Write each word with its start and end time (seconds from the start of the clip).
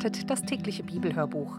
Erwartet, 0.00 0.30
das 0.30 0.40
tägliche 0.40 0.82
Bibelhörbuch. 0.82 1.58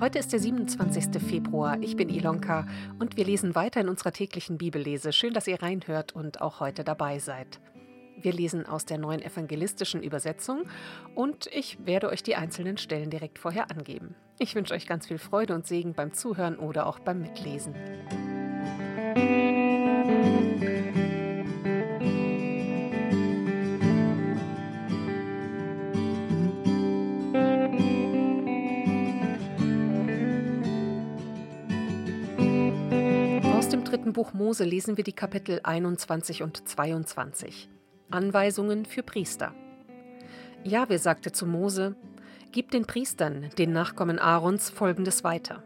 Heute 0.00 0.18
ist 0.18 0.32
der 0.32 0.40
27. 0.40 1.22
Februar. 1.22 1.78
Ich 1.80 1.94
bin 1.94 2.08
Ilonka 2.08 2.66
und 2.98 3.16
wir 3.16 3.24
lesen 3.24 3.54
weiter 3.54 3.80
in 3.80 3.88
unserer 3.88 4.10
täglichen 4.10 4.58
Bibellese. 4.58 5.12
Schön, 5.12 5.32
dass 5.32 5.46
ihr 5.46 5.62
reinhört 5.62 6.12
und 6.12 6.40
auch 6.40 6.58
heute 6.58 6.82
dabei 6.82 7.20
seid. 7.20 7.60
Wir 8.20 8.32
lesen 8.32 8.66
aus 8.66 8.84
der 8.84 8.98
neuen 8.98 9.22
evangelistischen 9.22 10.02
Übersetzung 10.02 10.64
und 11.14 11.46
ich 11.52 11.78
werde 11.86 12.08
euch 12.08 12.24
die 12.24 12.34
einzelnen 12.34 12.78
Stellen 12.78 13.10
direkt 13.10 13.38
vorher 13.38 13.70
angeben. 13.70 14.16
Ich 14.40 14.56
wünsche 14.56 14.74
euch 14.74 14.88
ganz 14.88 15.06
viel 15.06 15.18
Freude 15.18 15.54
und 15.54 15.64
Segen 15.64 15.94
beim 15.94 16.12
Zuhören 16.12 16.56
oder 16.56 16.84
auch 16.84 16.98
beim 16.98 17.20
Mitlesen. 17.20 17.76
Dritten 34.08 34.22
Buch 34.22 34.32
Mose 34.32 34.64
lesen 34.64 34.96
wir 34.96 35.04
die 35.04 35.12
Kapitel 35.12 35.60
21 35.62 36.42
und 36.42 36.66
22. 36.66 37.68
Anweisungen 38.10 38.86
für 38.86 39.02
Priester. 39.02 39.52
Jahwe 40.64 40.98
sagte 40.98 41.30
zu 41.30 41.44
Mose: 41.44 41.94
Gib 42.50 42.70
den 42.70 42.86
Priestern, 42.86 43.50
den 43.58 43.74
Nachkommen 43.74 44.18
Aarons, 44.18 44.70
folgendes 44.70 45.24
weiter. 45.24 45.62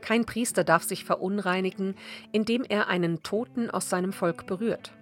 Kein 0.00 0.24
Priester 0.24 0.64
darf 0.64 0.84
sich 0.84 1.04
verunreinigen, 1.04 1.94
indem 2.32 2.64
er 2.66 2.88
einen 2.88 3.22
Toten 3.22 3.68
aus 3.68 3.90
seinem 3.90 4.14
Volk 4.14 4.46
berührt. 4.46 4.94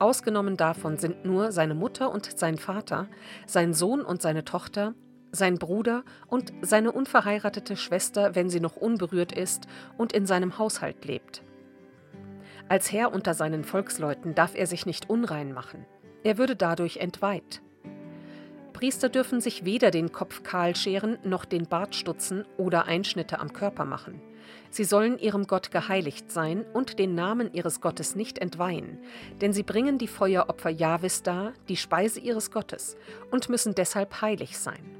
Ausgenommen 0.00 0.56
davon 0.56 0.96
sind 0.96 1.24
nur 1.24 1.52
seine 1.52 1.76
Mutter 1.76 2.10
und 2.10 2.36
sein 2.36 2.58
Vater, 2.58 3.06
sein 3.46 3.72
Sohn 3.72 4.00
und 4.00 4.20
seine 4.20 4.44
Tochter, 4.44 4.94
sein 5.30 5.58
Bruder 5.58 6.02
und 6.26 6.52
seine 6.62 6.90
unverheiratete 6.90 7.76
Schwester, 7.76 8.34
wenn 8.34 8.50
sie 8.50 8.58
noch 8.58 8.74
unberührt 8.74 9.30
ist 9.30 9.68
und 9.96 10.12
in 10.12 10.26
seinem 10.26 10.58
Haushalt 10.58 11.04
lebt. 11.04 11.44
Als 12.68 12.92
Herr 12.92 13.12
unter 13.12 13.34
seinen 13.34 13.64
Volksleuten 13.64 14.34
darf 14.34 14.54
er 14.54 14.66
sich 14.66 14.86
nicht 14.86 15.10
unrein 15.10 15.52
machen. 15.52 15.84
Er 16.24 16.38
würde 16.38 16.56
dadurch 16.56 16.98
entweiht. 16.98 17.62
Priester 18.72 19.08
dürfen 19.08 19.40
sich 19.40 19.64
weder 19.64 19.90
den 19.90 20.10
Kopf 20.10 20.42
kahl 20.42 20.74
scheren 20.74 21.18
noch 21.22 21.44
den 21.44 21.66
Bart 21.66 21.94
stutzen 21.94 22.44
oder 22.56 22.86
Einschnitte 22.86 23.38
am 23.38 23.52
Körper 23.52 23.84
machen. 23.84 24.20
Sie 24.70 24.84
sollen 24.84 25.18
ihrem 25.18 25.46
Gott 25.46 25.70
geheiligt 25.70 26.32
sein 26.32 26.64
und 26.72 26.98
den 26.98 27.14
Namen 27.14 27.52
ihres 27.52 27.80
Gottes 27.80 28.16
nicht 28.16 28.38
entweihen, 28.38 28.98
denn 29.40 29.52
sie 29.52 29.62
bringen 29.62 29.98
die 29.98 30.08
Feueropfer 30.08 30.70
Jahwes 30.70 31.22
dar, 31.22 31.52
die 31.68 31.76
Speise 31.76 32.20
ihres 32.20 32.50
Gottes, 32.50 32.96
und 33.30 33.48
müssen 33.48 33.74
deshalb 33.74 34.20
heilig 34.20 34.58
sein. 34.58 34.96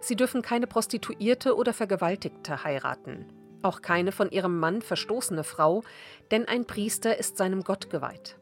Sie 0.00 0.16
dürfen 0.16 0.42
keine 0.42 0.66
Prostituierte 0.66 1.56
oder 1.56 1.72
Vergewaltigte 1.72 2.64
heiraten, 2.64 3.26
auch 3.62 3.82
keine 3.82 4.12
von 4.12 4.30
ihrem 4.30 4.58
Mann 4.58 4.82
verstoßene 4.82 5.44
Frau, 5.44 5.82
denn 6.30 6.46
ein 6.46 6.66
Priester 6.66 7.18
ist 7.18 7.36
seinem 7.36 7.62
Gott 7.62 7.90
geweiht. 7.90 8.36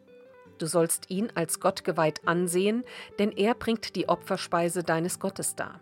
Du 0.59 0.67
sollst 0.67 1.09
ihn 1.09 1.33
als 1.35 1.59
Gott 1.59 1.85
geweiht 1.85 2.27
ansehen, 2.27 2.85
denn 3.19 3.33
er 3.33 3.55
bringt 3.55 3.97
die 3.97 4.09
Opferspeise 4.09 4.85
deines 4.85 5.19
Gottes 5.19 5.57
dar. 5.57 5.81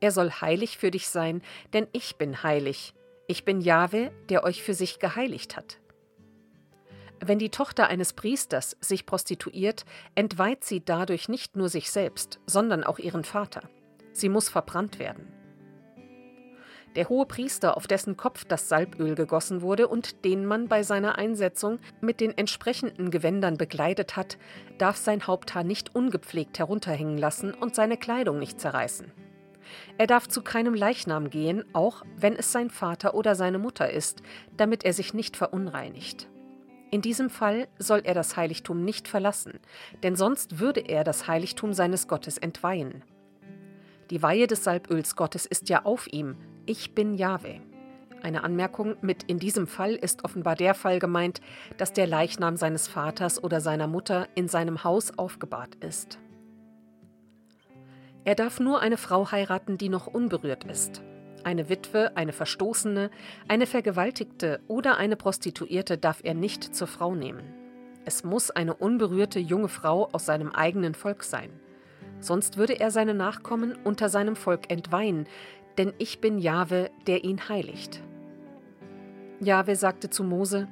Er 0.00 0.10
soll 0.10 0.30
heilig 0.30 0.76
für 0.76 0.90
dich 0.90 1.08
sein, 1.08 1.42
denn 1.72 1.86
ich 1.92 2.16
bin 2.16 2.42
heilig. 2.42 2.92
Ich 3.26 3.44
bin 3.44 3.60
Jahwe, 3.60 4.12
der 4.28 4.44
euch 4.44 4.62
für 4.62 4.74
sich 4.74 4.98
geheiligt 4.98 5.56
hat. 5.56 5.78
Wenn 7.24 7.38
die 7.38 7.50
Tochter 7.50 7.86
eines 7.86 8.12
Priesters 8.12 8.76
sich 8.80 9.06
prostituiert, 9.06 9.84
entweiht 10.16 10.64
sie 10.64 10.84
dadurch 10.84 11.28
nicht 11.28 11.56
nur 11.56 11.68
sich 11.68 11.90
selbst, 11.90 12.40
sondern 12.46 12.82
auch 12.82 12.98
ihren 12.98 13.22
Vater. 13.22 13.62
Sie 14.12 14.28
muss 14.28 14.48
verbrannt 14.48 14.98
werden. 14.98 15.32
Der 16.94 17.08
hohe 17.08 17.24
Priester, 17.24 17.76
auf 17.76 17.86
dessen 17.86 18.18
Kopf 18.18 18.44
das 18.44 18.68
Salböl 18.68 19.14
gegossen 19.14 19.62
wurde 19.62 19.88
und 19.88 20.24
den 20.26 20.44
man 20.44 20.68
bei 20.68 20.82
seiner 20.82 21.16
Einsetzung 21.16 21.78
mit 22.02 22.20
den 22.20 22.36
entsprechenden 22.36 23.10
Gewändern 23.10 23.56
begleitet 23.56 24.16
hat, 24.16 24.36
darf 24.76 24.96
sein 24.96 25.26
Haupthaar 25.26 25.64
nicht 25.64 25.94
ungepflegt 25.94 26.58
herunterhängen 26.58 27.16
lassen 27.16 27.54
und 27.54 27.74
seine 27.74 27.96
Kleidung 27.96 28.38
nicht 28.38 28.60
zerreißen. 28.60 29.10
Er 29.96 30.06
darf 30.06 30.28
zu 30.28 30.42
keinem 30.42 30.74
Leichnam 30.74 31.30
gehen, 31.30 31.64
auch 31.72 32.04
wenn 32.16 32.36
es 32.36 32.52
sein 32.52 32.68
Vater 32.68 33.14
oder 33.14 33.34
seine 33.34 33.58
Mutter 33.58 33.90
ist, 33.90 34.22
damit 34.56 34.84
er 34.84 34.92
sich 34.92 35.14
nicht 35.14 35.36
verunreinigt. 35.36 36.28
In 36.90 37.00
diesem 37.00 37.30
Fall 37.30 37.68
soll 37.78 38.02
er 38.04 38.12
das 38.12 38.36
Heiligtum 38.36 38.84
nicht 38.84 39.08
verlassen, 39.08 39.60
denn 40.02 40.14
sonst 40.14 40.58
würde 40.58 40.80
er 40.80 41.04
das 41.04 41.26
Heiligtum 41.26 41.72
seines 41.72 42.06
Gottes 42.06 42.36
entweihen. 42.36 43.02
Die 44.10 44.22
Weihe 44.22 44.46
des 44.46 44.62
Salböls 44.62 45.16
Gottes 45.16 45.46
ist 45.46 45.70
ja 45.70 45.86
auf 45.86 46.06
ihm, 46.12 46.36
ich 46.66 46.94
bin 46.94 47.14
Jahwe. 47.14 47.60
Eine 48.22 48.44
Anmerkung 48.44 48.96
mit 49.00 49.24
in 49.24 49.38
diesem 49.38 49.66
Fall 49.66 49.94
ist 49.94 50.24
offenbar 50.24 50.54
der 50.54 50.74
Fall 50.74 51.00
gemeint, 51.00 51.40
dass 51.76 51.92
der 51.92 52.06
Leichnam 52.06 52.56
seines 52.56 52.86
Vaters 52.86 53.42
oder 53.42 53.60
seiner 53.60 53.88
Mutter 53.88 54.28
in 54.36 54.46
seinem 54.46 54.84
Haus 54.84 55.18
aufgebahrt 55.18 55.74
ist. 55.76 56.18
Er 58.24 58.36
darf 58.36 58.60
nur 58.60 58.80
eine 58.80 58.96
Frau 58.96 59.32
heiraten, 59.32 59.76
die 59.76 59.88
noch 59.88 60.06
unberührt 60.06 60.64
ist. 60.64 61.02
Eine 61.42 61.68
Witwe, 61.68 62.16
eine 62.16 62.32
Verstoßene, 62.32 63.10
eine 63.48 63.66
Vergewaltigte 63.66 64.60
oder 64.68 64.96
eine 64.96 65.16
Prostituierte 65.16 65.98
darf 65.98 66.20
er 66.22 66.34
nicht 66.34 66.76
zur 66.76 66.86
Frau 66.86 67.16
nehmen. 67.16 67.42
Es 68.04 68.22
muss 68.22 68.52
eine 68.52 68.74
unberührte 68.74 69.40
junge 69.40 69.68
Frau 69.68 70.08
aus 70.12 70.26
seinem 70.26 70.52
eigenen 70.52 70.94
Volk 70.94 71.24
sein. 71.24 71.50
Sonst 72.20 72.56
würde 72.56 72.78
er 72.78 72.92
seine 72.92 73.14
Nachkommen 73.14 73.76
unter 73.82 74.08
seinem 74.08 74.36
Volk 74.36 74.70
entweihen, 74.70 75.26
denn 75.78 75.92
ich 75.98 76.20
bin 76.20 76.38
Jahwe, 76.38 76.90
der 77.06 77.24
ihn 77.24 77.48
heiligt. 77.48 78.02
Jahwe 79.40 79.76
sagte 79.76 80.10
zu 80.10 80.24
Mose: 80.24 80.68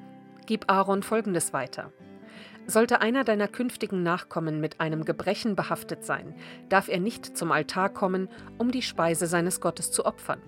Gib 0.46 0.70
Aaron 0.70 1.02
folgendes 1.02 1.52
weiter. 1.52 1.92
Sollte 2.66 3.00
einer 3.00 3.24
deiner 3.24 3.48
künftigen 3.48 4.02
Nachkommen 4.02 4.60
mit 4.60 4.80
einem 4.80 5.04
Gebrechen 5.04 5.56
behaftet 5.56 6.04
sein, 6.04 6.34
darf 6.68 6.88
er 6.88 7.00
nicht 7.00 7.36
zum 7.36 7.50
Altar 7.52 7.88
kommen, 7.88 8.28
um 8.58 8.70
die 8.70 8.82
Speise 8.82 9.26
seines 9.26 9.60
Gottes 9.60 9.90
zu 9.90 10.04
opfern. 10.04 10.40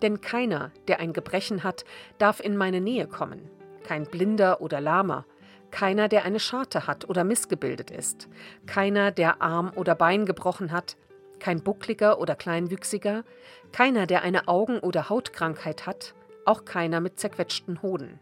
Denn 0.00 0.20
keiner, 0.20 0.72
der 0.88 1.00
ein 1.00 1.12
Gebrechen 1.12 1.62
hat, 1.62 1.84
darf 2.18 2.40
in 2.40 2.56
meine 2.56 2.80
Nähe 2.80 3.06
kommen, 3.06 3.50
kein 3.84 4.04
Blinder 4.04 4.62
oder 4.62 4.80
Lahmer, 4.80 5.26
keiner, 5.70 6.08
der 6.08 6.24
eine 6.24 6.40
Scharte 6.40 6.86
hat 6.86 7.08
oder 7.08 7.24
missgebildet 7.24 7.90
ist, 7.90 8.28
keiner, 8.66 9.10
der 9.10 9.42
Arm 9.42 9.72
oder 9.76 9.94
Bein 9.94 10.26
gebrochen 10.26 10.72
hat, 10.72 10.96
kein 11.40 11.62
Buckliger 11.62 12.20
oder 12.20 12.36
Kleinwüchsiger, 12.36 13.24
keiner, 13.72 14.06
der 14.06 14.22
eine 14.22 14.46
Augen- 14.46 14.78
oder 14.78 15.08
Hautkrankheit 15.08 15.86
hat, 15.86 16.14
auch 16.44 16.64
keiner 16.64 17.00
mit 17.00 17.18
zerquetschten 17.18 17.82
Hoden. 17.82 18.20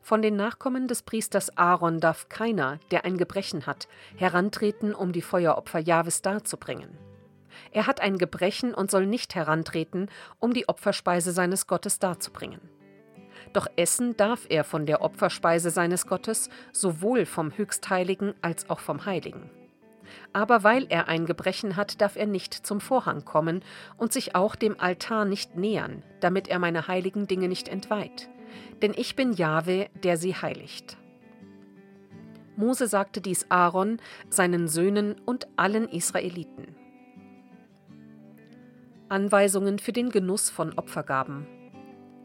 Von 0.00 0.20
den 0.20 0.34
Nachkommen 0.34 0.88
des 0.88 1.02
Priesters 1.02 1.56
Aaron 1.56 2.00
darf 2.00 2.28
keiner, 2.28 2.80
der 2.90 3.04
ein 3.04 3.18
Gebrechen 3.18 3.66
hat, 3.66 3.86
herantreten, 4.16 4.94
um 4.94 5.12
die 5.12 5.22
Feueropfer 5.22 5.78
Jahwes 5.78 6.22
darzubringen. 6.22 6.98
Er 7.70 7.86
hat 7.86 8.00
ein 8.00 8.18
Gebrechen 8.18 8.74
und 8.74 8.90
soll 8.90 9.06
nicht 9.06 9.34
herantreten, 9.34 10.10
um 10.40 10.54
die 10.54 10.68
Opferspeise 10.68 11.32
seines 11.32 11.66
Gottes 11.66 12.00
darzubringen. 12.00 12.60
Doch 13.52 13.66
essen 13.76 14.16
darf 14.16 14.46
er 14.48 14.64
von 14.64 14.86
der 14.86 15.02
Opferspeise 15.02 15.70
seines 15.70 16.06
Gottes, 16.06 16.48
sowohl 16.72 17.26
vom 17.26 17.56
Höchstheiligen 17.56 18.34
als 18.42 18.68
auch 18.70 18.80
vom 18.80 19.04
Heiligen. 19.04 19.50
Aber 20.32 20.64
weil 20.64 20.86
er 20.88 21.08
ein 21.08 21.26
Gebrechen 21.26 21.76
hat, 21.76 22.00
darf 22.00 22.16
er 22.16 22.26
nicht 22.26 22.54
zum 22.54 22.80
Vorhang 22.80 23.24
kommen 23.24 23.62
und 23.96 24.12
sich 24.12 24.34
auch 24.34 24.54
dem 24.54 24.78
Altar 24.80 25.24
nicht 25.24 25.56
nähern, 25.56 26.02
damit 26.20 26.48
er 26.48 26.58
meine 26.58 26.88
heiligen 26.88 27.26
Dinge 27.26 27.48
nicht 27.48 27.68
entweiht. 27.68 28.28
Denn 28.82 28.92
ich 28.96 29.16
bin 29.16 29.32
Jahwe, 29.32 29.88
der 30.02 30.16
sie 30.16 30.34
heiligt. 30.34 30.96
Mose 32.56 32.86
sagte 32.86 33.20
dies 33.20 33.46
Aaron, 33.50 33.98
seinen 34.28 34.68
Söhnen 34.68 35.16
und 35.24 35.48
allen 35.56 35.88
Israeliten. 35.88 36.76
Anweisungen 39.08 39.78
für 39.78 39.92
den 39.92 40.10
Genuss 40.10 40.50
von 40.50 40.78
Opfergaben. 40.78 41.46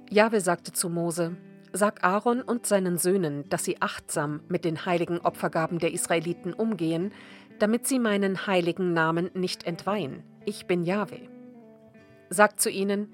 Jahwe 0.10 0.42
sagte 0.42 0.72
zu 0.72 0.90
Mose: 0.90 1.36
Sag 1.74 2.04
Aaron 2.04 2.42
und 2.42 2.66
seinen 2.66 2.98
Söhnen, 2.98 3.48
dass 3.50 3.66
sie 3.66 3.82
achtsam 3.82 4.42
mit 4.48 4.64
den 4.64 4.86
heiligen 4.86 5.20
Opfergaben 5.20 5.80
der 5.80 5.92
Israeliten 5.92 6.54
umgehen, 6.54 7.12
damit 7.60 7.88
sie 7.88 8.00
meinen 8.00 8.48
heiligen 8.48 8.94
Namen 8.94 9.30
nicht 9.34 9.66
entweihen. 9.66 10.24
Ich 10.46 10.66
bin 10.66 10.84
Jahwe. 10.84 11.20
Sagt 12.30 12.62
zu 12.62 12.70
ihnen, 12.70 13.14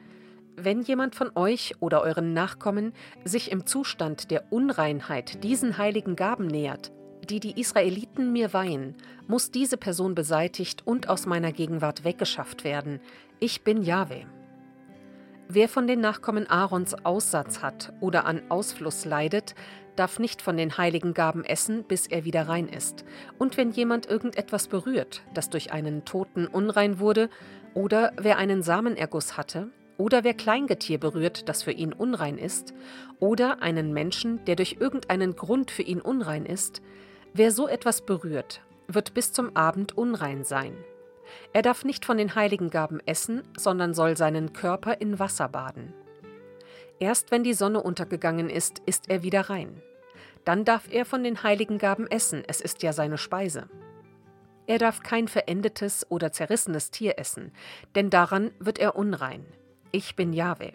wenn 0.55 0.81
jemand 0.81 1.15
von 1.15 1.31
euch 1.35 1.75
oder 1.79 2.01
euren 2.01 2.33
Nachkommen 2.33 2.93
sich 3.23 3.51
im 3.51 3.65
Zustand 3.65 4.29
der 4.31 4.51
Unreinheit 4.51 5.43
diesen 5.43 5.77
heiligen 5.77 6.15
Gaben 6.15 6.47
nähert, 6.47 6.91
die 7.29 7.39
die 7.39 7.59
Israeliten 7.59 8.31
mir 8.31 8.53
weihen, 8.53 8.95
muss 9.27 9.51
diese 9.51 9.77
Person 9.77 10.13
beseitigt 10.13 10.85
und 10.85 11.09
aus 11.09 11.25
meiner 11.25 11.51
Gegenwart 11.51 12.03
weggeschafft 12.03 12.63
werden. 12.63 12.99
Ich 13.39 13.63
bin 13.63 13.81
Jahwe. 13.81 14.25
Wer 15.55 15.69
von 15.69 15.85
den 15.85 16.01
Nachkommen 16.01 16.50
Aarons 16.50 16.95
Aussatz 17.05 17.61
hat 17.61 17.94
oder 18.00 18.25
an 18.25 18.41
Ausfluss 18.50 19.05
leidet, 19.05 19.53
darf 19.95 20.17
nicht 20.17 20.41
von 20.41 20.57
den 20.57 20.79
heiligen 20.79 21.13
Gaben 21.13 21.45
essen, 21.45 21.83
bis 21.83 22.07
er 22.07 22.25
wieder 22.25 22.50
rein 22.50 22.67
ist. 22.67 23.05
Und 23.38 23.55
wenn 23.55 23.69
jemand 23.69 24.07
irgendetwas 24.07 24.67
berührt, 24.67 25.21
das 25.35 25.51
durch 25.51 25.71
einen 25.71 26.05
Toten 26.05 26.47
unrein 26.47 26.97
wurde, 26.97 27.29
oder 27.75 28.13
wer 28.17 28.39
einen 28.39 28.63
Samenerguss 28.63 29.38
hatte, 29.38 29.69
oder 29.97 30.23
wer 30.23 30.33
Kleingetier 30.33 30.97
berührt, 30.97 31.47
das 31.47 31.61
für 31.61 31.71
ihn 31.71 31.94
unrein 31.94 32.39
ist, 32.39 32.73
oder 33.19 33.61
einen 33.61 33.94
Menschen, 33.94 34.44
der 34.45 34.55
durch 34.55 34.77
irgendeinen 34.79 35.35
Grund 35.35 35.69
für 35.69 35.83
ihn 35.83 36.01
unrein 36.01 36.47
ist, 36.47 36.81
wer 37.35 37.51
so 37.51 37.67
etwas 37.67 38.03
berührt, 38.03 38.61
wird 38.88 39.13
bis 39.13 39.31
zum 39.31 39.55
Abend 39.55 39.95
unrein 39.95 40.45
sein. 40.45 40.73
Er 41.53 41.62
darf 41.62 41.85
nicht 41.85 42.06
von 42.06 42.18
den 42.18 42.35
heiligen 42.35 42.69
Gaben 42.69 43.00
essen, 43.06 43.44
sondern 43.57 43.94
soll 43.94 44.18
seinen 44.18 44.53
Körper 44.53 45.00
in 45.00 45.19
Wasser 45.19 45.50
baden. 45.50 45.94
Erst 47.00 47.31
wenn 47.31 47.44
die 47.44 47.53
Sonne 47.53 47.81
untergegangen 47.81 48.50
ist, 48.50 48.81
ist 48.85 49.09
er 49.09 49.24
wieder 49.24 49.50
rein. 49.50 49.81
Dann 50.45 50.65
darf 50.65 50.91
er 50.91 51.06
von 51.06 51.24
den 51.24 51.44
heiligen 51.44 51.77
Gaben 51.77 52.07
essen, 52.07 52.44
es 52.47 52.62
ist 52.62 52.83
ja 52.83 52.94
seine 52.94 53.18
Speise. 53.18 53.69
Er 54.68 54.77
darf 54.77 55.03
kein 55.03 55.27
verendetes 55.27 56.09
oder 56.09 56.31
zerrissenes 56.31 56.91
Tier 56.91 57.19
essen, 57.19 57.51
denn 57.95 58.09
daran 58.09 58.51
wird 58.59 58.79
er 58.79 58.95
unrein. 58.95 59.45
Ich 59.91 60.15
bin 60.15 60.33
Jahwe. 60.33 60.74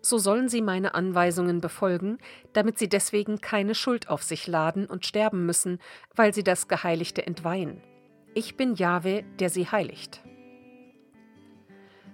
So 0.00 0.18
sollen 0.18 0.48
sie 0.48 0.60
meine 0.60 0.94
Anweisungen 0.94 1.60
befolgen, 1.60 2.18
damit 2.52 2.78
sie 2.78 2.88
deswegen 2.88 3.40
keine 3.40 3.74
Schuld 3.74 4.10
auf 4.10 4.22
sich 4.22 4.46
laden 4.46 4.86
und 4.86 5.06
sterben 5.06 5.46
müssen, 5.46 5.78
weil 6.14 6.34
sie 6.34 6.44
das 6.44 6.68
Geheiligte 6.68 7.26
entweihen. 7.26 7.80
Ich 8.36 8.56
bin 8.56 8.74
Jahwe, 8.74 9.22
der 9.38 9.48
sie 9.48 9.70
heiligt. 9.70 10.20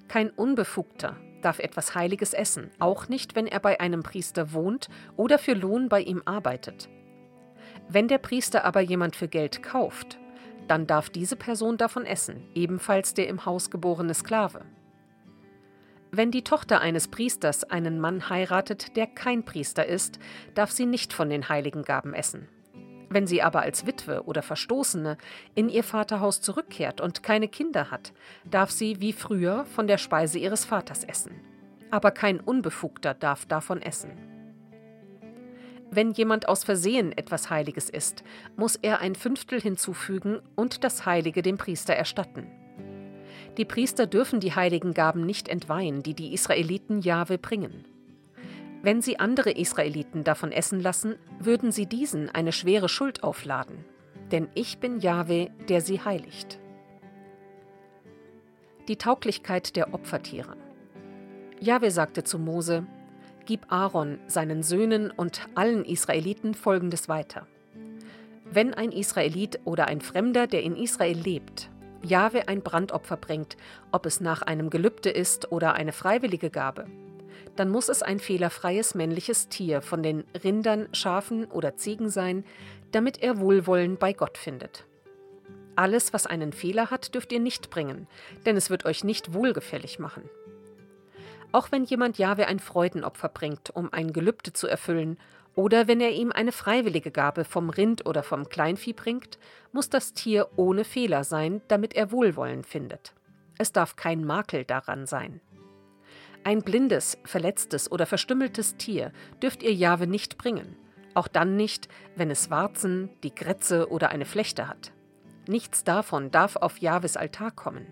Kein 0.07 0.29
Unbefugter 0.29 1.17
darf 1.41 1.61
etwas 1.61 1.95
Heiliges 1.95 2.35
essen, 2.35 2.71
auch 2.79 3.09
nicht, 3.09 3.35
wenn 3.35 3.47
er 3.47 3.59
bei 3.59 3.81
einem 3.81 4.03
Priester 4.03 4.53
wohnt 4.53 4.91
oder 5.17 5.39
für 5.39 5.55
Lohn 5.55 5.89
bei 5.89 6.03
ihm 6.03 6.21
arbeitet. 6.27 6.91
Wenn 7.89 8.07
der 8.07 8.19
Priester 8.19 8.67
aber 8.67 8.83
jemand 8.83 9.17
für 9.17 9.29
Geld 9.29 9.63
kauft, 9.63 10.19
dann 10.69 10.87
darf 10.87 11.09
diese 11.09 11.37
Person 11.37 11.79
davon 11.79 12.05
essen, 12.05 12.47
ebenfalls 12.55 13.15
der 13.15 13.27
im 13.27 13.47
Haus 13.47 13.71
geborene 13.71 14.13
Sklave. 14.13 14.67
Wenn 16.11 16.31
die 16.31 16.45
Tochter 16.45 16.83
eines 16.83 17.09
Priesters 17.09 17.65
einen 17.65 17.99
Mann 17.99 18.29
heiratet, 18.29 18.95
der 18.95 19.07
kein 19.07 19.47
Priester 19.47 19.87
ist, 19.87 20.19
darf 20.55 20.71
sie 20.71 20.85
nicht 20.85 21.15
von 21.15 21.31
den 21.31 21.49
heiligen 21.49 21.83
Gaben 21.83 22.13
essen. 22.13 22.47
Wenn 23.13 23.27
sie 23.27 23.43
aber 23.43 23.63
als 23.63 23.87
Witwe 23.87 24.23
oder 24.25 24.41
Verstoßene 24.41 25.19
in 25.57 25.69
ihr 25.69 25.83
Vaterhaus 25.83 26.41
zurückkehrt 26.41 27.01
und 27.01 27.25
keine 27.25 27.49
Kinder 27.49 27.91
hat, 27.91 28.13
darf 28.49 28.71
sie 28.71 29.01
wie 29.01 29.13
früher 29.13 29.65
von 29.67 29.89
der 29.89 29.99
Speise 29.99 30.39
ihres 30.39 30.65
Vaters 30.65 31.03
essen. 31.03 31.35
Aber 31.91 32.13
kein 32.13 32.39
Unbefugter 32.39 33.15
darf 33.15 33.47
davon 33.47 33.83
essen. 33.83 34.13
Wenn 35.91 36.13
jemand 36.13 36.49
aus 36.49 36.63
Versehen 36.63 37.11
etwas 37.11 37.51
Heiliges 37.51 37.91
isst, 37.91 38.23
muss 38.57 38.77
er 38.77 39.01
ein 39.01 39.17
Fünftel 39.17 39.61
hinzufügen 39.61 40.41
und 40.55 40.85
das 40.85 41.05
Heilige 41.05 41.43
dem 41.43 41.59
Priester 41.59 41.95
erstatten. 41.95 42.47
Die 43.57 43.65
Priester 43.65 44.07
dürfen 44.07 44.39
die 44.39 44.55
heiligen 44.55 44.95
Gaben 44.95 45.27
nicht 45.27 45.49
entweihen, 45.49 46.05
die 46.05 46.15
die 46.15 46.33
Israeliten 46.33 47.01
Jahwe 47.01 47.39
bringen. 47.39 47.85
Wenn 48.83 49.03
sie 49.03 49.19
andere 49.19 49.51
Israeliten 49.51 50.25
davon 50.25 50.53
essen 50.53 50.81
lassen, 50.81 51.17
würden 51.39 51.71
sie 51.71 51.87
diesen 51.87 52.31
eine 52.31 52.53
schwere 52.53 52.89
Schuld 52.89 53.23
aufladen. 53.23 53.85
Denn 54.33 54.49
ich 54.55 54.79
bin 54.79 55.01
Jahwe, 55.01 55.51
der 55.69 55.81
sie 55.81 56.01
heiligt. 56.01 56.59
Die 58.89 58.97
Tauglichkeit 58.97 59.77
der 59.77 59.93
Opfertiere. 59.93 60.57
Jahwe 61.61 61.91
sagte 61.91 62.25
zu 62.25 62.39
Mose: 62.39 62.87
Gib 63.45 63.71
Aaron, 63.71 64.19
seinen 64.27 64.63
Söhnen 64.63 65.11
und 65.11 65.47
allen 65.55 65.85
Israeliten 65.85 66.55
folgendes 66.55 67.09
weiter. 67.09 67.47
Wenn 68.51 68.73
ein 68.73 68.93
Israelit 68.93 69.61
oder 69.65 69.87
ein 69.89 70.01
Fremder, 70.01 70.47
der 70.47 70.63
in 70.63 70.75
Israel 70.75 71.19
lebt, 71.19 71.71
Jahwe 72.03 72.49
ein 72.49 72.63
Brandopfer 72.63 73.17
bringt, 73.17 73.57
ob 73.93 74.07
es 74.07 74.21
nach 74.21 74.43
einem 74.43 74.71
Gelübde 74.71 75.11
ist 75.11 75.53
oder 75.53 75.75
eine 75.75 75.93
freiwillige 75.93 76.51
Gabe, 76.51 76.87
dann 77.61 77.69
muss 77.69 77.91
es 77.91 78.03
ein 78.03 78.21
fehlerfreies 78.21 78.95
männliches 78.95 79.51
Tier 79.51 79.83
von 79.83 80.03
den 80.03 80.25
Rindern, 80.43 80.89
Schafen 80.95 81.45
oder 81.45 81.77
Ziegen 81.77 82.09
sein, 82.09 82.43
damit 82.91 83.23
er 83.23 83.39
Wohlwollen 83.39 83.99
bei 83.99 84.15
Gott 84.15 84.39
findet. 84.39 84.87
Alles, 85.77 86.15
was 86.15 86.25
einen 86.25 86.55
Fehler 86.55 86.91
hat, 86.91 87.15
dürft 87.15 87.33
ihr 87.33 87.39
nicht 87.39 87.69
bringen, 87.69 88.07
denn 88.47 88.57
es 88.57 88.71
wird 88.71 88.87
euch 88.87 89.05
nicht 89.05 89.35
wohlgefällig 89.35 89.99
machen. 89.99 90.23
Auch 91.53 91.71
wenn 91.71 91.85
jemand 91.85 92.17
Jahwe 92.17 92.47
ein 92.47 92.61
Freudenopfer 92.61 93.29
bringt, 93.29 93.69
um 93.77 93.93
ein 93.93 94.15
Gelübde 94.15 94.55
zu 94.55 94.67
erfüllen, 94.67 95.19
oder 95.55 95.87
wenn 95.87 96.01
er 96.01 96.13
ihm 96.13 96.33
eine 96.33 96.53
freiwillige 96.53 97.11
Gabe 97.11 97.45
vom 97.45 97.69
Rind 97.69 98.07
oder 98.07 98.23
vom 98.23 98.49
Kleinvieh 98.49 98.95
bringt, 98.95 99.39
muss 99.73 99.91
das 99.91 100.15
Tier 100.15 100.49
ohne 100.57 100.85
Fehler 100.85 101.25
sein, 101.25 101.61
damit 101.69 101.93
er 101.93 102.11
Wohlwollen 102.11 102.65
findet. 102.65 103.13
Es 103.59 103.71
darf 103.71 103.97
kein 103.97 104.25
Makel 104.25 104.65
daran 104.65 105.05
sein. 105.05 105.43
Ein 106.43 106.63
blindes, 106.63 107.19
verletztes 107.25 107.93
oder 107.93 108.07
verstümmeltes 108.07 108.77
Tier 108.77 109.13
dürft 109.43 109.63
ihr 109.63 109.75
Jahwe 109.75 110.07
nicht 110.07 110.39
bringen, 110.39 110.75
auch 111.15 111.29
dann 111.29 111.57
nicht, 111.57 111.89
wenn 112.17 112.31
es 112.31 112.51
Warzen, 112.51 113.11
die 113.23 113.35
Grätze 113.35 113.91
oder 113.91 114.09
eine 114.09 114.25
Flechte 114.25 114.67
hat. 114.67 114.93
Nichts 115.47 115.85
davon 115.85 116.31
darf 116.31 116.57
auf 116.57 116.79
Jahwes 116.79 117.17
Altar 117.17 117.51
kommen. 117.51 117.87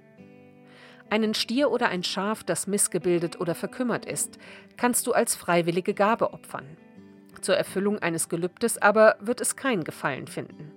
Einen 1.10 1.34
Stier 1.34 1.70
oder 1.70 1.88
ein 1.88 2.02
Schaf, 2.02 2.42
das 2.42 2.66
missgebildet 2.66 3.40
oder 3.40 3.54
verkümmert 3.54 4.06
ist, 4.06 4.38
kannst 4.76 5.06
du 5.06 5.12
als 5.12 5.34
freiwillige 5.34 5.92
Gabe 5.92 6.32
opfern. 6.32 6.76
Zur 7.42 7.56
Erfüllung 7.56 7.98
eines 7.98 8.28
Gelübdes 8.28 8.78
aber 8.78 9.16
wird 9.20 9.40
es 9.40 9.56
kein 9.56 9.84
Gefallen 9.84 10.26
finden. 10.26 10.72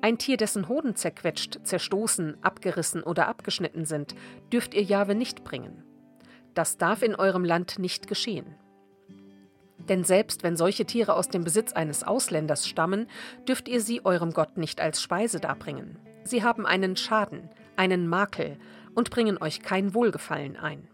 Ein 0.00 0.18
Tier, 0.18 0.36
dessen 0.36 0.68
Hoden 0.68 0.96
zerquetscht, 0.96 1.60
zerstoßen, 1.62 2.42
abgerissen 2.42 3.02
oder 3.02 3.28
abgeschnitten 3.28 3.84
sind, 3.84 4.14
dürft 4.52 4.74
ihr 4.74 4.82
Jahwe 4.82 5.14
nicht 5.14 5.44
bringen. 5.44 5.84
Das 6.54 6.76
darf 6.76 7.02
in 7.02 7.14
eurem 7.14 7.44
Land 7.44 7.78
nicht 7.78 8.06
geschehen. 8.06 8.54
Denn 9.88 10.04
selbst 10.04 10.42
wenn 10.42 10.56
solche 10.56 10.84
Tiere 10.84 11.14
aus 11.14 11.28
dem 11.28 11.44
Besitz 11.44 11.72
eines 11.72 12.04
Ausländers 12.04 12.68
stammen, 12.68 13.08
dürft 13.48 13.68
ihr 13.68 13.80
sie 13.80 14.04
eurem 14.04 14.32
Gott 14.32 14.56
nicht 14.56 14.80
als 14.80 15.02
Speise 15.02 15.40
darbringen. 15.40 15.98
Sie 16.24 16.44
haben 16.44 16.66
einen 16.66 16.96
Schaden, 16.96 17.50
einen 17.76 18.06
Makel 18.06 18.58
und 18.94 19.10
bringen 19.10 19.38
euch 19.40 19.62
kein 19.62 19.94
Wohlgefallen 19.94 20.56
ein. 20.56 20.88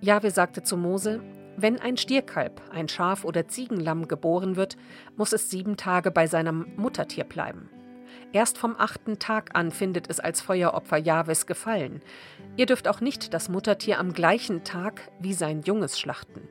Jahwe 0.00 0.30
sagte 0.30 0.62
zu 0.62 0.76
Mose: 0.76 1.22
Wenn 1.56 1.78
ein 1.78 1.96
Stierkalb, 1.96 2.62
ein 2.70 2.88
Schaf 2.88 3.24
oder 3.24 3.48
Ziegenlamm 3.48 4.08
geboren 4.08 4.56
wird, 4.56 4.76
muss 5.16 5.32
es 5.32 5.50
sieben 5.50 5.76
Tage 5.76 6.10
bei 6.10 6.26
seinem 6.26 6.66
Muttertier 6.76 7.24
bleiben. 7.24 7.68
Erst 8.32 8.56
vom 8.56 8.76
achten 8.78 9.18
Tag 9.18 9.50
an 9.54 9.70
findet 9.70 10.08
es 10.08 10.18
als 10.18 10.40
Feueropfer 10.40 10.96
Jahwes 10.96 11.46
gefallen. 11.46 12.00
Ihr 12.56 12.66
dürft 12.66 12.88
auch 12.88 13.00
nicht 13.00 13.34
das 13.34 13.48
Muttertier 13.48 13.98
am 13.98 14.14
gleichen 14.14 14.64
Tag 14.64 15.10
wie 15.20 15.34
sein 15.34 15.62
Junges 15.62 16.00
schlachten. 16.00 16.48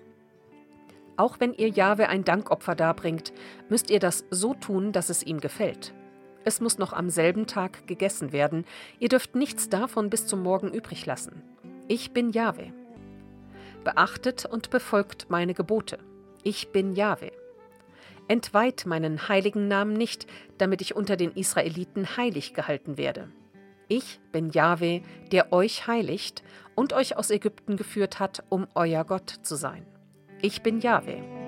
Auch 1.17 1.39
wenn 1.39 1.53
ihr 1.53 1.69
Jahwe 1.69 2.07
ein 2.09 2.23
Dankopfer 2.23 2.75
darbringt, 2.75 3.33
müsst 3.69 3.89
ihr 3.89 3.99
das 3.99 4.25
so 4.29 4.53
tun, 4.53 4.91
dass 4.91 5.09
es 5.09 5.23
ihm 5.23 5.39
gefällt. 5.39 5.93
Es 6.43 6.61
muss 6.61 6.77
noch 6.77 6.93
am 6.93 7.09
selben 7.09 7.47
Tag 7.47 7.85
gegessen 7.87 8.31
werden. 8.31 8.65
Ihr 8.99 9.09
dürft 9.09 9.35
nichts 9.35 9.69
davon 9.69 10.09
bis 10.09 10.25
zum 10.25 10.41
Morgen 10.41 10.71
übrig 10.71 11.05
lassen. 11.05 11.43
Ich 11.87 12.13
bin 12.13 12.31
Jahwe. 12.31 12.73
Beachtet 13.83 14.45
und 14.45 14.69
befolgt 14.69 15.27
meine 15.29 15.53
Gebote. 15.53 15.99
Ich 16.43 16.71
bin 16.71 16.93
Jahwe. 16.93 17.31
Entweiht 18.31 18.85
meinen 18.85 19.27
heiligen 19.27 19.67
Namen 19.67 19.91
nicht, 19.91 20.25
damit 20.57 20.79
ich 20.79 20.95
unter 20.95 21.17
den 21.17 21.33
Israeliten 21.33 22.15
heilig 22.15 22.53
gehalten 22.53 22.97
werde. 22.97 23.29
Ich 23.89 24.21
bin 24.31 24.51
Jahwe, 24.51 25.01
der 25.33 25.51
euch 25.51 25.85
heiligt 25.85 26.41
und 26.73 26.93
euch 26.93 27.17
aus 27.17 27.29
Ägypten 27.29 27.75
geführt 27.75 28.21
hat, 28.21 28.41
um 28.47 28.67
euer 28.73 29.03
Gott 29.03 29.29
zu 29.41 29.55
sein. 29.55 29.85
Ich 30.41 30.61
bin 30.63 30.79
Jahwe. 30.79 31.40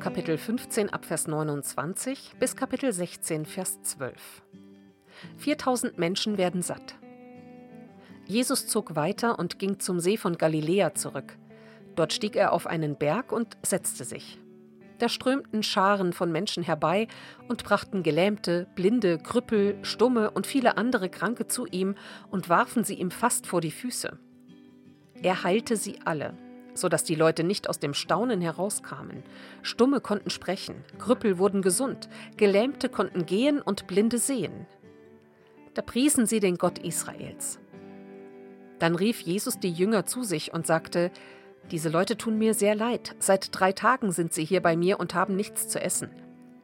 Kapitel 0.00 0.38
15 0.38 0.88
Abvers 0.88 1.28
29 1.28 2.36
bis 2.38 2.56
Kapitel 2.56 2.90
16 2.90 3.44
Vers 3.44 3.82
12. 3.82 4.42
4000 5.36 5.98
Menschen 5.98 6.38
werden 6.38 6.62
satt. 6.62 6.94
Jesus 8.24 8.66
zog 8.66 8.96
weiter 8.96 9.38
und 9.38 9.58
ging 9.58 9.78
zum 9.78 10.00
See 10.00 10.16
von 10.16 10.38
Galiläa 10.38 10.94
zurück. 10.94 11.36
Dort 11.96 12.14
stieg 12.14 12.34
er 12.34 12.54
auf 12.54 12.66
einen 12.66 12.96
Berg 12.96 13.30
und 13.30 13.58
setzte 13.62 14.04
sich. 14.04 14.38
Da 14.98 15.10
strömten 15.10 15.62
Scharen 15.62 16.14
von 16.14 16.32
Menschen 16.32 16.62
herbei 16.62 17.06
und 17.48 17.62
brachten 17.62 18.02
Gelähmte, 18.02 18.68
Blinde, 18.74 19.18
Krüppel, 19.18 19.76
Stumme 19.82 20.30
und 20.30 20.46
viele 20.46 20.78
andere 20.78 21.10
Kranke 21.10 21.46
zu 21.46 21.66
ihm 21.66 21.94
und 22.30 22.48
warfen 22.48 22.84
sie 22.84 22.94
ihm 22.94 23.10
fast 23.10 23.46
vor 23.46 23.60
die 23.60 23.70
Füße. 23.70 24.18
Er 25.22 25.44
heilte 25.44 25.76
sie 25.76 25.98
alle, 26.06 26.38
sodass 26.80 27.04
die 27.04 27.14
Leute 27.14 27.44
nicht 27.44 27.68
aus 27.68 27.78
dem 27.78 27.94
Staunen 27.94 28.40
herauskamen. 28.40 29.22
Stumme 29.62 30.00
konnten 30.00 30.30
sprechen, 30.30 30.76
Krüppel 30.98 31.38
wurden 31.38 31.62
gesund, 31.62 32.08
Gelähmte 32.36 32.88
konnten 32.88 33.26
gehen 33.26 33.60
und 33.60 33.86
Blinde 33.86 34.18
sehen. 34.18 34.66
Da 35.74 35.82
priesen 35.82 36.26
sie 36.26 36.40
den 36.40 36.56
Gott 36.56 36.78
Israels. 36.78 37.60
Dann 38.78 38.96
rief 38.96 39.20
Jesus 39.20 39.60
die 39.60 39.70
Jünger 39.70 40.06
zu 40.06 40.24
sich 40.24 40.52
und 40.52 40.66
sagte, 40.66 41.10
Diese 41.70 41.90
Leute 41.90 42.16
tun 42.16 42.38
mir 42.38 42.54
sehr 42.54 42.74
leid, 42.74 43.14
seit 43.18 43.48
drei 43.52 43.72
Tagen 43.72 44.10
sind 44.10 44.32
sie 44.32 44.44
hier 44.44 44.62
bei 44.62 44.76
mir 44.76 44.98
und 44.98 45.14
haben 45.14 45.36
nichts 45.36 45.68
zu 45.68 45.80
essen. 45.80 46.10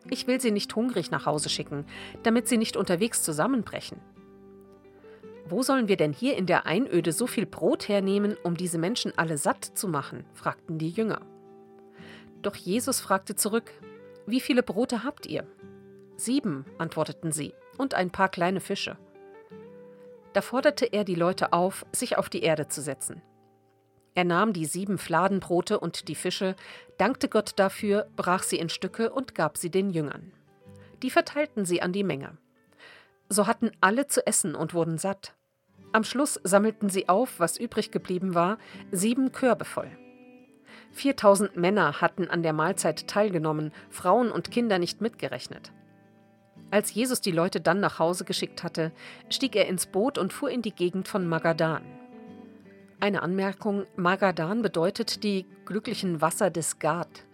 Ich 0.09 0.27
will 0.27 0.41
sie 0.41 0.51
nicht 0.51 0.75
hungrig 0.75 1.11
nach 1.11 1.27
Hause 1.27 1.49
schicken, 1.49 1.85
damit 2.23 2.49
sie 2.49 2.57
nicht 2.57 2.77
unterwegs 2.77 3.23
zusammenbrechen. 3.23 4.01
Wo 5.49 5.63
sollen 5.63 5.87
wir 5.87 5.97
denn 5.97 6.13
hier 6.13 6.37
in 6.37 6.47
der 6.47 6.67
Einöde 6.67 7.13
so 7.13 7.29
viel 7.29 7.47
Brot 7.47 7.89
hernehmen, 7.89 8.37
um 8.43 8.57
diese 8.57 8.79
Menschen 8.79 9.17
alle 9.17 9.39
satt 9.39 9.65
zu 9.65 9.87
machen? 9.87 10.25
fragten 10.35 10.79
die 10.79 10.91
Jünger. 10.91 11.21
Doch 12.43 12.57
Jesus 12.57 13.01
fragte 13.01 13.37
zurück, 13.37 13.71
Wie 14.27 14.41
viele 14.41 14.65
Brote 14.65 15.05
habt 15.05 15.27
ihr? 15.27 15.47
Sieben, 16.17 16.65
antworteten 16.79 17.31
sie, 17.31 17.55
und 17.79 17.95
ein 17.95 18.11
paar 18.11 18.29
kleine 18.29 18.61
Fische. 18.61 18.97
Da 20.33 20.41
forderte 20.41 20.87
er 20.87 21.05
die 21.05 21.15
Leute 21.15 21.53
auf, 21.53 21.87
sich 21.93 22.19
auf 22.19 22.29
die 22.29 22.43
Erde 22.43 22.67
zu 22.67 22.83
setzen. 22.83 23.23
Er 24.15 24.25
nahm 24.25 24.53
die 24.53 24.65
sieben 24.65 24.99
Fladenbrote 24.99 25.79
und 25.79 26.09
die 26.09 26.15
Fische, 26.15 26.57
dankte 26.99 27.29
Gott 27.29 27.53
dafür, 27.57 28.09
brach 28.17 28.43
sie 28.43 28.59
in 28.59 28.69
Stücke 28.69 29.13
und 29.13 29.35
gab 29.35 29.59
sie 29.59 29.71
den 29.71 29.91
Jüngern. 29.91 30.33
Die 31.03 31.11
verteilten 31.11 31.65
sie 31.65 31.83
an 31.83 31.93
die 31.93 32.05
Menge. 32.05 32.37
So 33.29 33.47
hatten 33.47 33.71
alle 33.81 34.07
zu 34.07 34.27
essen 34.27 34.55
und 34.55 34.75
wurden 34.75 34.99
satt. 34.99 35.35
Am 35.93 36.05
Schluss 36.05 36.41
sammelten 36.45 36.89
sie 36.89 37.09
auf, 37.09 37.41
was 37.41 37.59
übrig 37.59 37.91
geblieben 37.91 38.35
war, 38.35 38.59
sieben 38.93 39.33
Körbe 39.33 39.65
voll. 39.65 39.91
4000 40.93 41.57
Männer 41.57 42.01
hatten 42.01 42.29
an 42.29 42.43
der 42.43 42.53
Mahlzeit 42.53 43.07
teilgenommen, 43.09 43.73
Frauen 43.91 44.31
und 44.31 44.51
Kinder 44.51 44.79
nicht 44.79 45.01
mitgerechnet. 45.01 45.73
Als 46.71 46.93
Jesus 46.93 47.21
die 47.21 47.33
Leute 47.33 47.61
dann 47.61 47.81
nach 47.81 47.99
Hause 47.99 48.25
geschickt 48.25 48.63
hatte, 48.63 48.93
stieg 49.31 49.55
er 49.57 49.69
ins 49.69 49.87
Boot 49.87 50.19
und 50.19 50.33
fuhr 50.33 50.51
in 50.51 50.63
die 50.63 50.75
Gegend 50.75 51.07
von 51.07 51.27
Magadan. 51.27 51.83
Eine 52.99 53.23
Anmerkung: 53.23 53.85
Magadan 53.97 54.63
bedeutet 54.63 55.23
die 55.23 55.47
glücklichen 55.65 56.21
Wasser 56.21 56.51
des 56.51 56.79
Gad. 56.79 57.25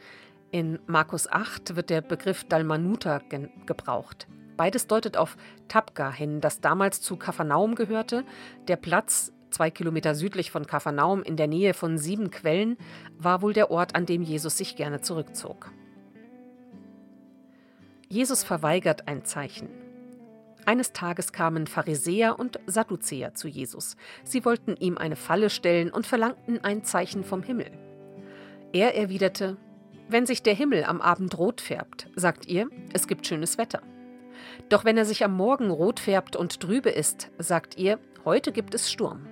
In 0.50 0.80
Markus 0.86 1.30
8 1.30 1.76
wird 1.76 1.88
der 1.88 2.02
Begriff 2.02 2.44
Dalmanuta 2.44 3.18
ge 3.18 3.48
gebraucht. 3.64 4.26
Beides 4.62 4.86
deutet 4.86 5.16
auf 5.16 5.36
Tabga 5.66 6.12
hin, 6.12 6.40
das 6.40 6.60
damals 6.60 7.00
zu 7.00 7.16
Kapharnaum 7.16 7.74
gehörte. 7.74 8.22
Der 8.68 8.76
Platz, 8.76 9.32
zwei 9.50 9.72
Kilometer 9.72 10.14
südlich 10.14 10.52
von 10.52 10.68
Kapharnaum 10.68 11.24
in 11.24 11.36
der 11.36 11.48
Nähe 11.48 11.74
von 11.74 11.98
sieben 11.98 12.30
Quellen, 12.30 12.76
war 13.18 13.42
wohl 13.42 13.54
der 13.54 13.72
Ort, 13.72 13.96
an 13.96 14.06
dem 14.06 14.22
Jesus 14.22 14.56
sich 14.56 14.76
gerne 14.76 15.00
zurückzog. 15.00 15.72
Jesus 18.08 18.44
verweigert 18.44 19.08
ein 19.08 19.24
Zeichen. 19.24 19.68
Eines 20.64 20.92
Tages 20.92 21.32
kamen 21.32 21.66
Pharisäer 21.66 22.38
und 22.38 22.60
Sadduzäer 22.66 23.34
zu 23.34 23.48
Jesus. 23.48 23.96
Sie 24.22 24.44
wollten 24.44 24.76
ihm 24.76 24.96
eine 24.96 25.16
Falle 25.16 25.50
stellen 25.50 25.90
und 25.90 26.06
verlangten 26.06 26.62
ein 26.62 26.84
Zeichen 26.84 27.24
vom 27.24 27.42
Himmel. 27.42 27.72
Er 28.72 28.94
erwiderte, 28.94 29.56
Wenn 30.08 30.24
sich 30.24 30.44
der 30.44 30.54
Himmel 30.54 30.84
am 30.84 31.00
Abend 31.00 31.36
rot 31.36 31.60
färbt, 31.60 32.06
sagt 32.14 32.46
ihr, 32.46 32.68
es 32.92 33.08
gibt 33.08 33.26
schönes 33.26 33.58
Wetter. 33.58 33.82
Doch 34.68 34.84
wenn 34.84 34.96
er 34.96 35.04
sich 35.04 35.24
am 35.24 35.36
Morgen 35.36 35.70
rot 35.70 36.00
färbt 36.00 36.36
und 36.36 36.60
trübe 36.60 36.90
ist, 36.90 37.30
sagt 37.38 37.78
ihr, 37.78 37.98
heute 38.24 38.52
gibt 38.52 38.74
es 38.74 38.90
Sturm. 38.90 39.26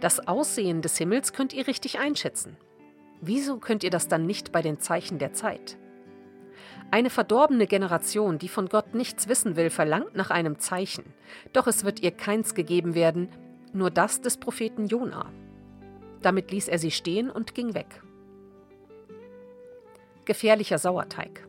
Das 0.00 0.28
Aussehen 0.28 0.82
des 0.82 0.96
Himmels 0.96 1.32
könnt 1.32 1.52
ihr 1.52 1.66
richtig 1.66 1.98
einschätzen. 1.98 2.56
Wieso 3.20 3.58
könnt 3.58 3.82
ihr 3.82 3.90
das 3.90 4.06
dann 4.08 4.26
nicht 4.26 4.52
bei 4.52 4.62
den 4.62 4.78
Zeichen 4.78 5.18
der 5.18 5.32
Zeit? 5.32 5.76
Eine 6.90 7.10
verdorbene 7.10 7.66
Generation, 7.66 8.38
die 8.38 8.48
von 8.48 8.68
Gott 8.68 8.94
nichts 8.94 9.28
wissen 9.28 9.56
will, 9.56 9.70
verlangt 9.70 10.14
nach 10.14 10.30
einem 10.30 10.58
Zeichen, 10.58 11.04
doch 11.52 11.66
es 11.66 11.84
wird 11.84 12.00
ihr 12.00 12.12
keins 12.12 12.54
gegeben 12.54 12.94
werden, 12.94 13.28
nur 13.72 13.90
das 13.90 14.20
des 14.20 14.38
Propheten 14.38 14.86
Jona. 14.86 15.30
Damit 16.22 16.50
ließ 16.50 16.68
er 16.68 16.78
sie 16.78 16.90
stehen 16.90 17.30
und 17.30 17.54
ging 17.54 17.74
weg. 17.74 18.02
Gefährlicher 20.24 20.78
Sauerteig. 20.78 21.47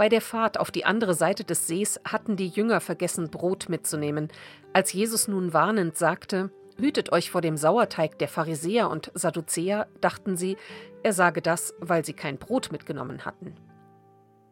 Bei 0.00 0.08
der 0.08 0.22
Fahrt 0.22 0.58
auf 0.58 0.70
die 0.70 0.86
andere 0.86 1.12
Seite 1.12 1.44
des 1.44 1.66
Sees 1.66 2.00
hatten 2.04 2.34
die 2.34 2.48
Jünger 2.48 2.80
vergessen, 2.80 3.28
Brot 3.28 3.68
mitzunehmen. 3.68 4.28
Als 4.72 4.94
Jesus 4.94 5.28
nun 5.28 5.52
warnend 5.52 5.98
sagte, 5.98 6.50
Hütet 6.78 7.12
euch 7.12 7.30
vor 7.30 7.42
dem 7.42 7.58
Sauerteig 7.58 8.18
der 8.18 8.28
Pharisäer 8.28 8.88
und 8.88 9.12
Sadduzäer, 9.12 9.88
dachten 10.00 10.38
sie, 10.38 10.56
er 11.02 11.12
sage 11.12 11.42
das, 11.42 11.74
weil 11.80 12.02
sie 12.02 12.14
kein 12.14 12.38
Brot 12.38 12.72
mitgenommen 12.72 13.26
hatten. 13.26 13.54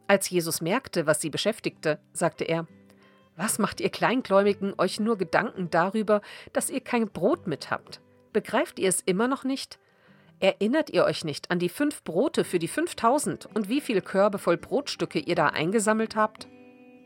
Als 0.07 0.29
Jesus 0.29 0.61
merkte, 0.61 1.07
was 1.07 1.23
sie 1.23 1.31
beschäftigte, 1.31 1.99
sagte 2.13 2.45
er, 2.45 2.67
Was 3.35 3.59
macht 3.59 3.81
ihr 3.81 3.89
Kleingläubigen 3.89 4.75
euch 4.77 5.01
nur 5.01 5.17
Gedanken 5.17 5.71
darüber, 5.71 6.21
dass 6.53 6.69
ihr 6.69 6.83
kein 6.83 7.09
Brot 7.09 7.47
mit 7.47 7.71
habt? 7.71 8.03
Begreift 8.35 8.79
ihr 8.79 8.91
es 8.91 9.01
immer 9.01 9.29
noch 9.29 9.45
nicht? 9.45 9.79
Erinnert 10.41 10.91
ihr 10.91 11.05
euch 11.05 11.25
nicht 11.25 11.51
an 11.51 11.59
die 11.59 11.69
fünf 11.69 12.05
Brote 12.05 12.45
für 12.45 12.61
die 12.61 12.69
5000 12.69 13.49
und 13.55 13.69
wie 13.69 13.81
viele 13.81 14.03
Körbe 14.03 14.39
voll 14.39 14.57
Brotstücke 14.57 15.19
ihr 15.19 15.35
da 15.35 15.47
eingesammelt 15.47 16.15
habt? 16.15 16.47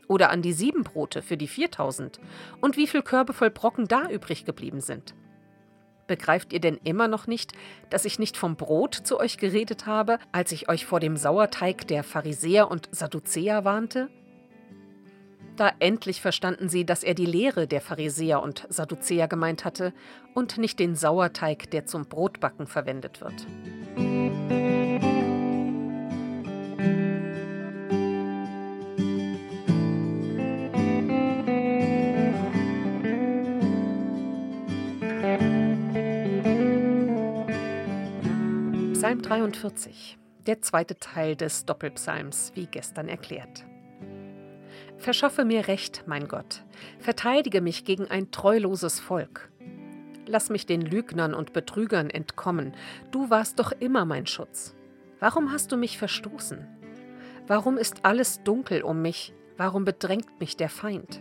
Oder 0.07 0.29
an 0.29 0.43
die 0.43 0.53
sieben 0.53 0.83
Brote 0.83 1.23
für 1.23 1.37
die 1.37 1.47
4000 1.47 2.19
und 2.61 2.77
wie 2.77 2.85
viele 2.85 3.01
Körbe 3.01 3.33
voll 3.33 3.49
Brocken 3.49 3.87
da 3.87 4.07
übrig 4.09 4.45
geblieben 4.45 4.81
sind? 4.81 5.15
Begreift 6.05 6.53
ihr 6.53 6.59
denn 6.59 6.79
immer 6.83 7.07
noch 7.07 7.25
nicht, 7.25 7.53
dass 7.89 8.05
ich 8.05 8.19
nicht 8.19 8.37
vom 8.37 8.55
Brot 8.55 8.93
zu 8.93 9.19
euch 9.19 9.37
geredet 9.37 9.87
habe, 9.87 10.19
als 10.31 10.51
ich 10.51 10.69
euch 10.69 10.85
vor 10.85 10.99
dem 10.99 11.17
Sauerteig 11.17 11.87
der 11.87 12.03
Pharisäer 12.03 12.69
und 12.69 12.89
Sadduzäer 12.91 13.65
warnte? 13.65 14.09
Da 15.55 15.71
endlich 15.79 16.19
verstanden 16.19 16.67
sie, 16.67 16.83
dass 16.83 17.03
er 17.03 17.13
die 17.13 17.27
Lehre 17.27 17.67
der 17.67 17.81
Pharisäer 17.81 18.41
und 18.41 18.65
Sadduzäer 18.69 19.27
gemeint 19.27 19.65
hatte 19.65 19.93
und 20.33 20.57
nicht 20.57 20.79
den 20.79 20.95
Sauerteig, 20.95 21.69
der 21.69 21.85
zum 21.85 22.05
Brotbacken 22.05 22.65
verwendet 22.65 23.21
wird. 23.21 23.45
Psalm 38.93 39.21
43, 39.21 40.17
der 40.47 40.61
zweite 40.61 40.97
Teil 40.97 41.35
des 41.35 41.65
Doppelpsalms, 41.65 42.53
wie 42.55 42.65
gestern 42.65 43.09
erklärt. 43.09 43.65
Verschaffe 45.03 45.43
mir 45.43 45.67
Recht, 45.67 46.05
mein 46.05 46.29
Gott, 46.29 46.63
verteidige 46.97 47.59
mich 47.59 47.83
gegen 47.83 48.07
ein 48.07 48.31
treuloses 48.31 49.01
Volk. 49.01 49.51
Lass 50.25 50.49
mich 50.49 50.65
den 50.65 50.79
Lügnern 50.79 51.33
und 51.33 51.51
Betrügern 51.51 52.09
entkommen, 52.09 52.73
du 53.11 53.29
warst 53.29 53.59
doch 53.59 53.73
immer 53.73 54.05
mein 54.05 54.27
Schutz. 54.27 54.73
Warum 55.19 55.51
hast 55.51 55.73
du 55.73 55.75
mich 55.75 55.97
verstoßen? 55.97 56.65
Warum 57.47 57.77
ist 57.77 58.05
alles 58.05 58.43
dunkel 58.43 58.81
um 58.81 59.01
mich? 59.01 59.33
Warum 59.57 59.83
bedrängt 59.83 60.39
mich 60.39 60.55
der 60.55 60.69
Feind? 60.69 61.19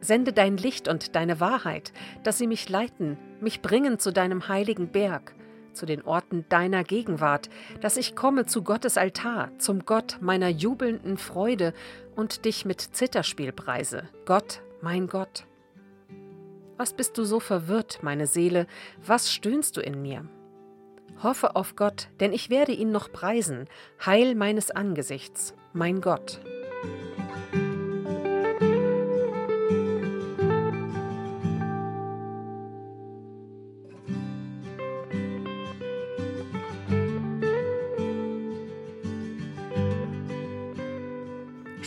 Sende 0.00 0.32
dein 0.32 0.56
Licht 0.56 0.88
und 0.88 1.14
deine 1.14 1.40
Wahrheit, 1.40 1.92
dass 2.22 2.38
sie 2.38 2.46
mich 2.46 2.70
leiten, 2.70 3.18
mich 3.38 3.60
bringen 3.60 3.98
zu 3.98 4.14
deinem 4.14 4.48
heiligen 4.48 4.88
Berg, 4.88 5.34
zu 5.74 5.86
den 5.86 6.02
Orten 6.02 6.44
deiner 6.48 6.84
Gegenwart, 6.84 7.50
dass 7.80 7.96
ich 7.96 8.16
komme 8.16 8.46
zu 8.46 8.62
Gottes 8.62 8.96
Altar, 8.96 9.50
zum 9.58 9.84
Gott 9.84 10.18
meiner 10.20 10.48
jubelnden 10.48 11.18
Freude 11.18 11.74
und 12.16 12.44
dich 12.44 12.64
mit 12.64 12.80
Zitterspiel 12.80 13.52
preise. 13.52 14.08
Gott, 14.24 14.62
mein 14.80 15.06
Gott. 15.06 15.46
Was 16.76 16.92
bist 16.92 17.18
du 17.18 17.24
so 17.24 17.40
verwirrt, 17.40 18.00
meine 18.02 18.26
Seele? 18.26 18.66
Was 19.04 19.32
stöhnst 19.32 19.76
du 19.76 19.80
in 19.80 20.02
mir? 20.02 20.26
Hoffe 21.22 21.54
auf 21.54 21.76
Gott, 21.76 22.08
denn 22.20 22.32
ich 22.32 22.50
werde 22.50 22.72
ihn 22.72 22.90
noch 22.90 23.12
preisen, 23.12 23.68
Heil 24.04 24.34
meines 24.34 24.70
Angesichts, 24.70 25.54
mein 25.72 26.00
Gott. 26.00 26.40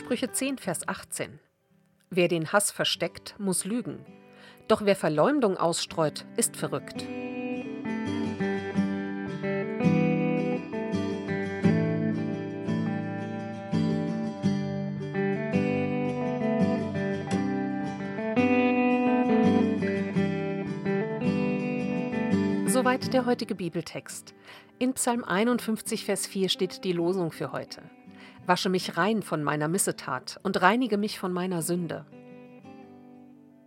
Sprüche 0.07 0.31
10, 0.31 0.57
Vers 0.57 0.87
18. 0.87 1.37
Wer 2.09 2.29
den 2.29 2.53
Hass 2.53 2.71
versteckt, 2.71 3.35
muss 3.39 3.65
lügen. 3.65 4.05
Doch 4.69 4.85
wer 4.85 4.95
Verleumdung 4.95 5.57
ausstreut, 5.57 6.25
ist 6.37 6.55
verrückt. 6.55 7.05
Soweit 22.67 23.13
der 23.13 23.25
heutige 23.25 23.55
Bibeltext. 23.55 24.33
In 24.79 24.93
Psalm 24.93 25.25
51, 25.25 26.05
Vers 26.05 26.27
4 26.27 26.47
steht 26.47 26.85
die 26.85 26.93
Losung 26.93 27.33
für 27.33 27.51
heute. 27.51 27.81
Wasche 28.47 28.69
mich 28.69 28.95
rein 28.95 29.23
von 29.23 29.43
meiner 29.43 29.67
Missetat 29.67 30.39
und 30.41 30.61
reinige 30.61 30.97
mich 30.97 31.19
von 31.19 31.33
meiner 31.33 31.61
Sünde. 31.61 32.05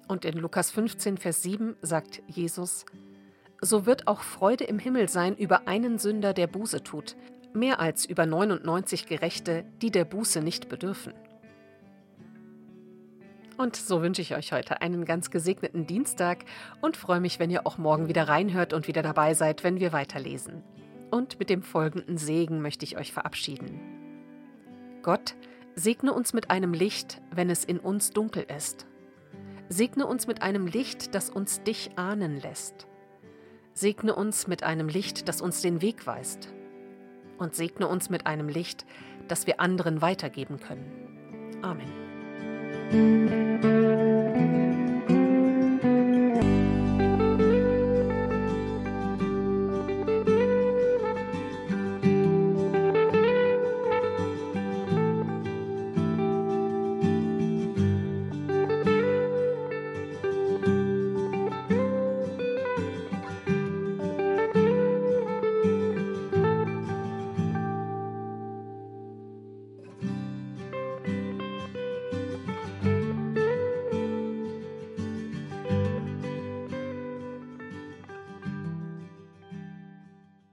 Und 0.09 0.25
in 0.25 0.39
Lukas 0.39 0.71
15, 0.71 1.19
Vers 1.19 1.43
7 1.43 1.77
sagt 1.83 2.23
Jesus, 2.27 2.87
So 3.61 3.85
wird 3.85 4.09
auch 4.09 4.23
Freude 4.23 4.65
im 4.65 4.79
Himmel 4.79 5.11
sein 5.11 5.37
über 5.37 5.69
einen 5.69 5.99
Sünder, 5.99 6.33
der 6.33 6.47
Buße 6.47 6.83
tut, 6.83 7.17
mehr 7.53 7.79
als 7.79 8.07
über 8.07 8.25
99 8.25 9.07
Gerechte, 9.07 9.67
die 9.83 9.91
der 9.91 10.07
Buße 10.07 10.41
nicht 10.41 10.71
bedürfen. 10.71 11.13
Und 13.59 13.77
so 13.77 14.01
wünsche 14.01 14.23
ich 14.23 14.35
euch 14.35 14.53
heute 14.53 14.81
einen 14.81 15.05
ganz 15.05 15.31
gesegneten 15.31 15.87
Dienstag 15.87 16.47
und 16.81 16.97
freue 16.97 17.21
mich, 17.21 17.39
wenn 17.39 17.51
ihr 17.51 17.67
auch 17.67 17.77
morgen 17.77 18.09
wieder 18.09 18.29
reinhört 18.29 18.73
und 18.73 18.89
wieder 18.89 19.03
dabei 19.03 19.35
seid, 19.35 19.63
wenn 19.63 19.79
wir 19.79 19.93
weiterlesen. 19.93 20.63
Und 21.11 21.39
mit 21.39 21.51
dem 21.51 21.63
folgenden 21.63 22.17
Segen 22.17 22.63
möchte 22.63 22.87
ich 22.87 22.97
euch 22.97 23.13
verabschieden. 23.13 24.00
Gott, 25.03 25.35
segne 25.75 26.13
uns 26.13 26.33
mit 26.33 26.51
einem 26.51 26.75
Licht, 26.75 27.21
wenn 27.31 27.51
es 27.51 27.65
in 27.65 27.79
uns 27.79 28.11
dunkel 28.11 28.45
ist. 28.57 28.87
Segne 29.69 30.07
uns 30.07 30.27
mit 30.27 30.43
einem 30.43 30.67
Licht, 30.67 31.15
das 31.15 31.31
uns 31.31 31.63
dich 31.63 31.93
ahnen 31.97 32.41
lässt. 32.41 32.87
Segne 33.73 34.15
uns 34.15 34.47
mit 34.47 34.63
einem 34.63 34.89
Licht, 34.89 35.29
das 35.29 35.41
uns 35.41 35.63
den 35.63 35.81
Weg 35.81 36.07
weist. 36.07 36.53
Und 37.39 37.55
segne 37.55 37.89
uns 37.89 38.11
mit 38.11 38.27
einem 38.27 38.49
Licht, 38.49 38.85
das 39.29 39.47
wir 39.47 39.61
anderen 39.61 40.03
weitergeben 40.03 40.61
können. 40.61 41.61
Amen. 41.63 41.89